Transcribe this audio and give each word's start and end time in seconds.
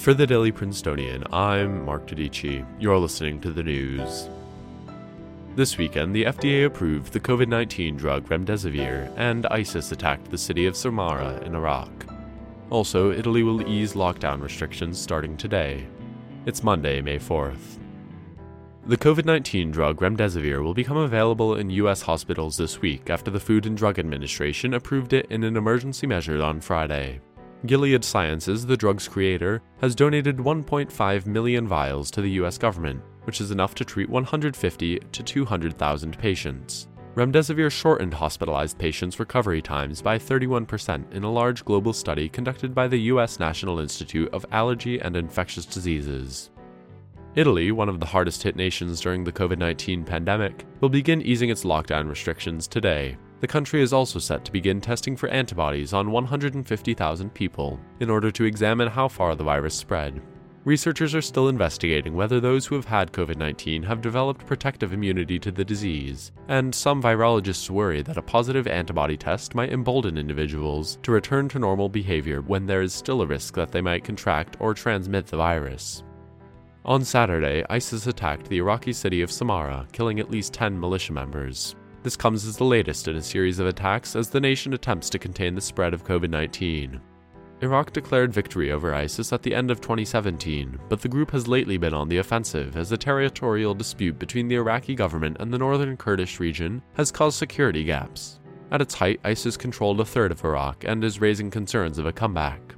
For 0.00 0.14
the 0.14 0.26
Daily 0.26 0.50
Princetonian, 0.50 1.24
I'm 1.30 1.84
Mark 1.84 2.06
Dodici. 2.06 2.64
You're 2.78 2.96
listening 2.96 3.38
to 3.42 3.50
the 3.50 3.62
news. 3.62 4.30
This 5.56 5.76
weekend, 5.76 6.16
the 6.16 6.24
FDA 6.24 6.64
approved 6.64 7.12
the 7.12 7.20
COVID 7.20 7.48
19 7.48 7.98
drug 7.98 8.26
remdesivir, 8.30 9.12
and 9.18 9.44
ISIS 9.48 9.92
attacked 9.92 10.30
the 10.30 10.38
city 10.38 10.64
of 10.64 10.72
Samarra 10.72 11.42
in 11.42 11.54
Iraq. 11.54 11.90
Also, 12.70 13.12
Italy 13.12 13.42
will 13.42 13.68
ease 13.68 13.92
lockdown 13.92 14.40
restrictions 14.40 14.98
starting 14.98 15.36
today. 15.36 15.86
It's 16.46 16.62
Monday, 16.62 17.02
May 17.02 17.18
4th. 17.18 17.78
The 18.86 18.96
COVID 18.96 19.26
19 19.26 19.70
drug 19.70 20.00
remdesivir 20.00 20.62
will 20.62 20.72
become 20.72 20.96
available 20.96 21.56
in 21.56 21.68
U.S. 21.68 22.00
hospitals 22.00 22.56
this 22.56 22.80
week 22.80 23.10
after 23.10 23.30
the 23.30 23.38
Food 23.38 23.66
and 23.66 23.76
Drug 23.76 23.98
Administration 23.98 24.72
approved 24.72 25.12
it 25.12 25.26
in 25.28 25.44
an 25.44 25.58
emergency 25.58 26.06
measure 26.06 26.42
on 26.42 26.62
Friday. 26.62 27.20
Gilead 27.66 28.02
Sciences, 28.02 28.64
the 28.64 28.76
drug's 28.76 29.06
creator, 29.06 29.60
has 29.82 29.94
donated 29.94 30.38
1.5 30.38 31.26
million 31.26 31.68
vials 31.68 32.10
to 32.12 32.22
the 32.22 32.30
US 32.42 32.56
government, 32.56 33.02
which 33.24 33.40
is 33.40 33.50
enough 33.50 33.74
to 33.74 33.84
treat 33.84 34.08
150 34.08 34.98
to 34.98 35.22
200,000 35.22 36.18
patients. 36.18 36.88
Remdesivir 37.16 37.70
shortened 37.70 38.14
hospitalized 38.14 38.78
patients' 38.78 39.20
recovery 39.20 39.60
times 39.60 40.00
by 40.00 40.16
31% 40.16 41.12
in 41.12 41.22
a 41.22 41.30
large 41.30 41.64
global 41.64 41.92
study 41.92 42.30
conducted 42.30 42.74
by 42.74 42.88
the 42.88 43.00
US 43.12 43.38
National 43.38 43.78
Institute 43.78 44.32
of 44.32 44.46
Allergy 44.52 44.98
and 44.98 45.14
Infectious 45.14 45.66
Diseases. 45.66 46.50
Italy, 47.34 47.72
one 47.72 47.90
of 47.90 48.00
the 48.00 48.06
hardest 48.06 48.42
hit 48.42 48.56
nations 48.56 49.00
during 49.00 49.22
the 49.22 49.32
COVID 49.32 49.58
19 49.58 50.04
pandemic, 50.04 50.64
will 50.80 50.88
begin 50.88 51.20
easing 51.20 51.50
its 51.50 51.64
lockdown 51.64 52.08
restrictions 52.08 52.66
today. 52.66 53.18
The 53.40 53.46
country 53.46 53.80
is 53.80 53.94
also 53.94 54.18
set 54.18 54.44
to 54.44 54.52
begin 54.52 54.82
testing 54.82 55.16
for 55.16 55.28
antibodies 55.30 55.94
on 55.94 56.10
150,000 56.10 57.34
people 57.34 57.80
in 58.00 58.10
order 58.10 58.30
to 58.30 58.44
examine 58.44 58.88
how 58.88 59.08
far 59.08 59.34
the 59.34 59.44
virus 59.44 59.74
spread. 59.74 60.20
Researchers 60.66 61.14
are 61.14 61.22
still 61.22 61.48
investigating 61.48 62.14
whether 62.14 62.38
those 62.38 62.66
who 62.66 62.74
have 62.74 62.84
had 62.84 63.12
COVID 63.12 63.36
19 63.36 63.82
have 63.82 64.02
developed 64.02 64.44
protective 64.44 64.92
immunity 64.92 65.38
to 65.38 65.50
the 65.50 65.64
disease, 65.64 66.32
and 66.48 66.74
some 66.74 67.02
virologists 67.02 67.70
worry 67.70 68.02
that 68.02 68.18
a 68.18 68.22
positive 68.22 68.66
antibody 68.66 69.16
test 69.16 69.54
might 69.54 69.72
embolden 69.72 70.18
individuals 70.18 70.98
to 71.02 71.12
return 71.12 71.48
to 71.48 71.58
normal 71.58 71.88
behavior 71.88 72.42
when 72.42 72.66
there 72.66 72.82
is 72.82 72.92
still 72.92 73.22
a 73.22 73.26
risk 73.26 73.54
that 73.54 73.72
they 73.72 73.80
might 73.80 74.04
contract 74.04 74.58
or 74.60 74.74
transmit 74.74 75.26
the 75.26 75.38
virus. 75.38 76.04
On 76.84 77.04
Saturday, 77.04 77.64
ISIS 77.70 78.06
attacked 78.06 78.46
the 78.50 78.58
Iraqi 78.58 78.92
city 78.92 79.22
of 79.22 79.30
Samarra, 79.30 79.90
killing 79.92 80.20
at 80.20 80.30
least 80.30 80.52
10 80.52 80.78
militia 80.78 81.14
members. 81.14 81.74
This 82.02 82.16
comes 82.16 82.46
as 82.46 82.56
the 82.56 82.64
latest 82.64 83.08
in 83.08 83.16
a 83.16 83.22
series 83.22 83.58
of 83.58 83.66
attacks 83.66 84.16
as 84.16 84.30
the 84.30 84.40
nation 84.40 84.72
attempts 84.72 85.10
to 85.10 85.18
contain 85.18 85.54
the 85.54 85.60
spread 85.60 85.92
of 85.92 86.04
COVID 86.04 86.30
19. 86.30 86.98
Iraq 87.62 87.92
declared 87.92 88.32
victory 88.32 88.72
over 88.72 88.94
ISIS 88.94 89.34
at 89.34 89.42
the 89.42 89.54
end 89.54 89.70
of 89.70 89.82
2017, 89.82 90.80
but 90.88 91.02
the 91.02 91.08
group 91.08 91.30
has 91.30 91.46
lately 91.46 91.76
been 91.76 91.92
on 91.92 92.08
the 92.08 92.16
offensive 92.16 92.74
as 92.74 92.90
a 92.90 92.96
territorial 92.96 93.74
dispute 93.74 94.18
between 94.18 94.48
the 94.48 94.54
Iraqi 94.54 94.94
government 94.94 95.36
and 95.40 95.52
the 95.52 95.58
northern 95.58 95.94
Kurdish 95.98 96.40
region 96.40 96.80
has 96.94 97.10
caused 97.10 97.36
security 97.36 97.84
gaps. 97.84 98.40
At 98.70 98.80
its 98.80 98.94
height, 98.94 99.20
ISIS 99.24 99.58
controlled 99.58 100.00
a 100.00 100.06
third 100.06 100.32
of 100.32 100.42
Iraq 100.42 100.84
and 100.84 101.04
is 101.04 101.20
raising 101.20 101.50
concerns 101.50 101.98
of 101.98 102.06
a 102.06 102.12
comeback. 102.12 102.76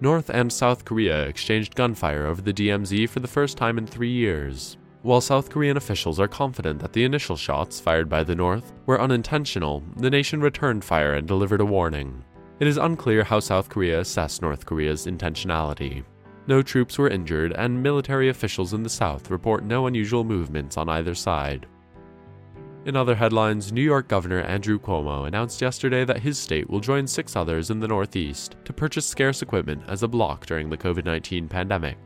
North 0.00 0.30
and 0.30 0.52
South 0.52 0.84
Korea 0.84 1.26
exchanged 1.26 1.76
gunfire 1.76 2.26
over 2.26 2.42
the 2.42 2.52
DMZ 2.52 3.08
for 3.08 3.20
the 3.20 3.28
first 3.28 3.56
time 3.56 3.78
in 3.78 3.86
three 3.86 4.10
years. 4.10 4.78
While 5.06 5.20
South 5.20 5.50
Korean 5.50 5.76
officials 5.76 6.18
are 6.18 6.26
confident 6.26 6.80
that 6.80 6.92
the 6.92 7.04
initial 7.04 7.36
shots 7.36 7.78
fired 7.78 8.08
by 8.08 8.24
the 8.24 8.34
North 8.34 8.72
were 8.86 9.00
unintentional, 9.00 9.84
the 9.94 10.10
nation 10.10 10.40
returned 10.40 10.84
fire 10.84 11.14
and 11.14 11.28
delivered 11.28 11.60
a 11.60 11.64
warning. 11.64 12.24
It 12.58 12.66
is 12.66 12.76
unclear 12.76 13.22
how 13.22 13.38
South 13.38 13.68
Korea 13.68 14.00
assessed 14.00 14.42
North 14.42 14.66
Korea's 14.66 15.06
intentionality. 15.06 16.02
No 16.48 16.60
troops 16.60 16.98
were 16.98 17.08
injured, 17.08 17.52
and 17.52 17.80
military 17.80 18.30
officials 18.30 18.72
in 18.72 18.82
the 18.82 18.88
South 18.88 19.30
report 19.30 19.62
no 19.62 19.86
unusual 19.86 20.24
movements 20.24 20.76
on 20.76 20.88
either 20.88 21.14
side. 21.14 21.68
In 22.84 22.96
other 22.96 23.14
headlines, 23.14 23.70
New 23.70 23.82
York 23.82 24.08
Governor 24.08 24.40
Andrew 24.40 24.80
Cuomo 24.80 25.28
announced 25.28 25.62
yesterday 25.62 26.04
that 26.04 26.22
his 26.22 26.36
state 26.36 26.68
will 26.68 26.80
join 26.80 27.06
six 27.06 27.36
others 27.36 27.70
in 27.70 27.78
the 27.78 27.86
Northeast 27.86 28.56
to 28.64 28.72
purchase 28.72 29.06
scarce 29.06 29.40
equipment 29.40 29.84
as 29.86 30.02
a 30.02 30.08
block 30.08 30.46
during 30.46 30.68
the 30.68 30.76
COVID 30.76 31.04
19 31.04 31.46
pandemic. 31.46 31.96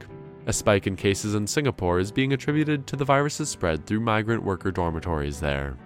A 0.51 0.53
spike 0.53 0.89
in 0.89 0.97
cases 0.97 1.37
in 1.37 1.47
Singapore 1.47 2.01
is 2.01 2.11
being 2.11 2.33
attributed 2.33 2.85
to 2.89 2.97
the 2.97 3.05
virus's 3.05 3.49
spread 3.49 3.87
through 3.87 4.01
migrant 4.01 4.43
worker 4.43 4.73
dormitories 4.73 5.39
there. 5.39 5.77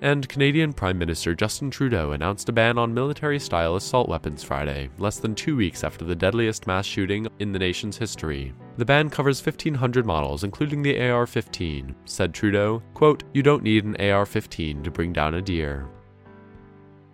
And 0.00 0.26
Canadian 0.26 0.72
Prime 0.72 0.96
Minister 0.96 1.34
Justin 1.34 1.70
Trudeau 1.70 2.12
announced 2.12 2.48
a 2.48 2.52
ban 2.52 2.78
on 2.78 2.94
military 2.94 3.38
style 3.38 3.76
assault 3.76 4.08
weapons 4.08 4.42
Friday, 4.42 4.88
less 4.96 5.18
than 5.18 5.34
two 5.34 5.54
weeks 5.54 5.84
after 5.84 6.06
the 6.06 6.14
deadliest 6.14 6.66
mass 6.66 6.86
shooting 6.86 7.28
in 7.40 7.52
the 7.52 7.58
nation's 7.58 7.98
history. 7.98 8.54
The 8.78 8.86
ban 8.86 9.10
covers 9.10 9.44
1,500 9.44 10.06
models, 10.06 10.44
including 10.44 10.80
the 10.80 10.98
AR 11.10 11.26
15, 11.26 11.94
said 12.06 12.32
Trudeau. 12.32 12.82
Quote, 12.94 13.22
You 13.34 13.42
don't 13.42 13.62
need 13.62 13.84
an 13.84 14.00
AR 14.00 14.24
15 14.24 14.82
to 14.82 14.90
bring 14.90 15.12
down 15.12 15.34
a 15.34 15.42
deer. 15.42 15.90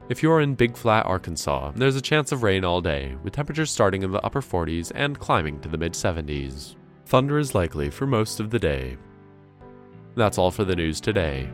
If 0.08 0.22
you're 0.22 0.40
in 0.40 0.54
Big 0.54 0.76
Flat, 0.76 1.04
Arkansas, 1.06 1.72
there's 1.74 1.96
a 1.96 2.00
chance 2.00 2.30
of 2.30 2.44
rain 2.44 2.64
all 2.64 2.80
day, 2.80 3.16
with 3.24 3.32
temperatures 3.32 3.72
starting 3.72 4.04
in 4.04 4.12
the 4.12 4.24
upper 4.24 4.40
40s 4.40 4.92
and 4.94 5.18
climbing 5.18 5.58
to 5.62 5.68
the 5.68 5.78
mid 5.78 5.94
70s. 5.94 6.76
Thunder 7.12 7.38
is 7.38 7.54
likely 7.54 7.90
for 7.90 8.06
most 8.06 8.40
of 8.40 8.48
the 8.48 8.58
day. 8.58 8.96
That's 10.14 10.38
all 10.38 10.50
for 10.50 10.64
the 10.64 10.74
news 10.74 10.98
today. 10.98 11.46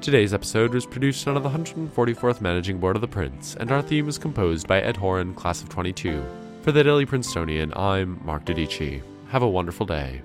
Today's 0.00 0.34
episode 0.34 0.74
was 0.74 0.84
produced 0.84 1.24
under 1.28 1.38
the 1.38 1.48
144th 1.48 2.40
Managing 2.40 2.78
Board 2.78 2.96
of 2.96 3.00
the 3.00 3.06
Prince, 3.06 3.54
and 3.54 3.70
our 3.70 3.80
theme 3.80 4.08
is 4.08 4.18
composed 4.18 4.66
by 4.66 4.80
Ed 4.80 4.96
Horan, 4.96 5.34
Class 5.34 5.62
of 5.62 5.68
22. 5.68 6.20
For 6.62 6.72
the 6.72 6.82
Daily 6.82 7.06
Princetonian, 7.06 7.72
I'm 7.76 8.20
Mark 8.26 8.44
Dodici. 8.44 9.02
Have 9.28 9.44
a 9.44 9.48
wonderful 9.48 9.86
day. 9.86 10.20